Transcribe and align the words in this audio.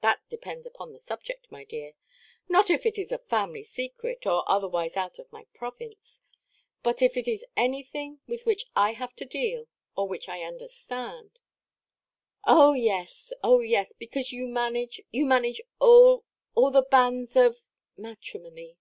"That 0.00 0.20
depends 0.28 0.64
upon 0.64 0.92
the 0.92 1.00
subject, 1.00 1.50
my 1.50 1.64
dear. 1.64 1.94
Not 2.48 2.70
if 2.70 2.86
it 2.86 2.96
is 2.96 3.10
a 3.10 3.18
family–secret, 3.18 4.24
or 4.24 4.48
otherwise 4.48 4.96
out 4.96 5.18
of 5.18 5.32
my 5.32 5.46
province. 5.54 6.20
But 6.84 7.02
if 7.02 7.16
it 7.16 7.26
is 7.26 7.44
anything 7.56 8.20
with 8.28 8.46
which 8.46 8.66
I 8.76 8.92
have 8.92 9.16
to 9.16 9.24
deal, 9.24 9.66
or 9.96 10.06
which 10.06 10.28
I 10.28 10.42
understand——" 10.42 11.40
"Oh 12.44 12.74
yes, 12.74 13.32
oh 13.42 13.58
yes! 13.58 13.92
Because 13.92 14.30
you 14.30 14.46
manage, 14.46 15.00
you 15.10 15.26
manage 15.26 15.60
all—all 15.80 16.70
the 16.70 16.82
banns 16.82 17.34
of 17.34 17.66
matrimony." 17.96 18.76